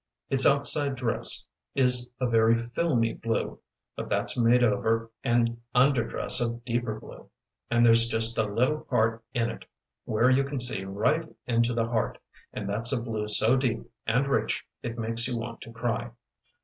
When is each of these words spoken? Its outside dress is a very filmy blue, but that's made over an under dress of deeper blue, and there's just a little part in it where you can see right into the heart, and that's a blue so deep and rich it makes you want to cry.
Its 0.31 0.47
outside 0.47 0.95
dress 0.95 1.45
is 1.75 2.09
a 2.19 2.25
very 2.27 2.55
filmy 2.55 3.13
blue, 3.13 3.59
but 3.95 4.09
that's 4.09 4.35
made 4.35 4.63
over 4.63 5.11
an 5.23 5.61
under 5.75 6.03
dress 6.07 6.41
of 6.41 6.65
deeper 6.65 6.99
blue, 6.99 7.29
and 7.69 7.85
there's 7.85 8.07
just 8.09 8.35
a 8.39 8.47
little 8.51 8.79
part 8.79 9.23
in 9.35 9.51
it 9.51 9.63
where 10.05 10.31
you 10.31 10.43
can 10.43 10.59
see 10.59 10.83
right 10.85 11.29
into 11.45 11.75
the 11.75 11.85
heart, 11.85 12.17
and 12.51 12.67
that's 12.67 12.91
a 12.91 12.99
blue 12.99 13.27
so 13.27 13.55
deep 13.55 13.83
and 14.07 14.27
rich 14.27 14.65
it 14.81 14.97
makes 14.97 15.27
you 15.27 15.37
want 15.37 15.61
to 15.61 15.71
cry. 15.71 16.09